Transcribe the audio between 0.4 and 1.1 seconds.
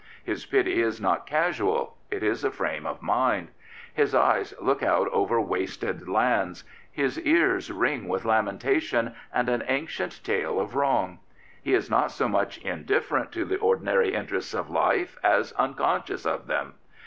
pity is